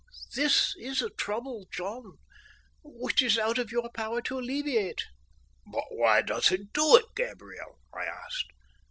[0.33, 2.17] This is a trouble, John,
[2.83, 5.05] which it is out of your power to alleviate."
[5.71, 8.47] "But why does he do it, Gabriel?" I asked.